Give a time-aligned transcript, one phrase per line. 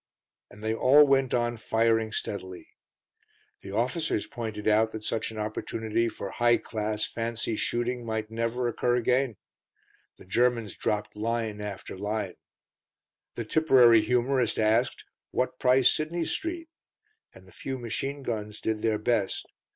[0.49, 2.69] And they all went on firing steadily.
[3.61, 8.67] The officers pointed out that such an opportunity for high class, fancy shooting might never
[8.67, 9.37] occur again;
[10.17, 12.33] the Germans dropped line after line;
[13.35, 16.69] the Tipperary humorist asked, "What price Sidney Street?"
[17.35, 19.45] And the few machine guns did their best.